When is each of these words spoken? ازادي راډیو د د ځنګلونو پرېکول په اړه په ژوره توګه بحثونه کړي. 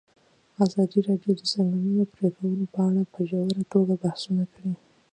ازادي 0.65 0.99
راډیو 1.07 1.33
د 1.35 1.39
د 1.39 1.43
ځنګلونو 1.53 2.03
پرېکول 2.15 2.59
په 2.73 2.79
اړه 2.87 3.01
په 3.13 3.19
ژوره 3.29 3.61
توګه 3.73 3.93
بحثونه 4.03 4.43
کړي. 4.53 4.73